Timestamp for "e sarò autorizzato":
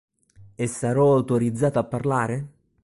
0.55-1.77